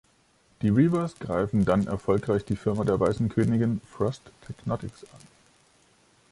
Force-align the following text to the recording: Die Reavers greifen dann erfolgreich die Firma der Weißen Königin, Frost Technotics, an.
Die 0.63 0.69
Reavers 0.69 1.19
greifen 1.19 1.63
dann 1.63 1.85
erfolgreich 1.85 2.43
die 2.43 2.55
Firma 2.55 2.83
der 2.83 2.99
Weißen 2.99 3.29
Königin, 3.29 3.81
Frost 3.87 4.31
Technotics, 4.47 5.03
an. 5.03 5.19